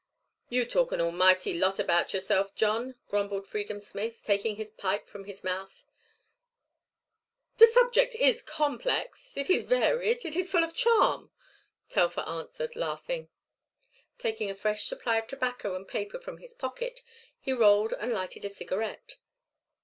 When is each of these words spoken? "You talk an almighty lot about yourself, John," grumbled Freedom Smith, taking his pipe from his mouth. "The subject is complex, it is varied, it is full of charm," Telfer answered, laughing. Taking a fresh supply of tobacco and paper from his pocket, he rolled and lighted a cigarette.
"You 0.49 0.65
talk 0.65 0.91
an 0.91 0.99
almighty 0.99 1.53
lot 1.53 1.77
about 1.77 2.11
yourself, 2.11 2.55
John," 2.55 2.95
grumbled 3.07 3.45
Freedom 3.45 3.79
Smith, 3.79 4.19
taking 4.23 4.55
his 4.55 4.71
pipe 4.71 5.07
from 5.07 5.25
his 5.25 5.43
mouth. 5.43 5.85
"The 7.59 7.67
subject 7.67 8.15
is 8.15 8.41
complex, 8.41 9.37
it 9.37 9.47
is 9.47 9.61
varied, 9.61 10.25
it 10.25 10.35
is 10.35 10.49
full 10.49 10.63
of 10.63 10.73
charm," 10.73 11.29
Telfer 11.87 12.21
answered, 12.21 12.75
laughing. 12.75 13.29
Taking 14.17 14.49
a 14.49 14.55
fresh 14.55 14.85
supply 14.87 15.17
of 15.19 15.27
tobacco 15.27 15.75
and 15.75 15.87
paper 15.87 16.17
from 16.19 16.39
his 16.39 16.55
pocket, 16.55 17.03
he 17.39 17.53
rolled 17.53 17.93
and 17.93 18.11
lighted 18.11 18.43
a 18.43 18.49
cigarette. 18.49 19.17